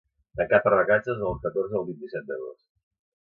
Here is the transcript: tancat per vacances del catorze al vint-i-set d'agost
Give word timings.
tancat 0.39 0.63
per 0.67 0.71
vacances 0.79 1.19
del 1.19 1.37
catorze 1.43 1.77
al 1.81 1.85
vint-i-set 1.91 2.25
d'agost 2.31 2.65